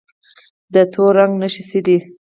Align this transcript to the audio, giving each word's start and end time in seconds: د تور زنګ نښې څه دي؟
د 0.73 0.75
تور 0.93 1.15
زنګ 1.21 1.33
نښې 1.41 1.63
څه 1.69 1.79
دي؟ 1.85 1.97